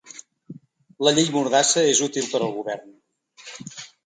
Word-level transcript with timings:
La 1.07 1.13
llei 1.17 1.29
mordassa 1.35 1.83
és 1.91 2.01
útil 2.09 2.31
per 2.33 2.43
al 2.47 2.57
govern. 2.57 2.97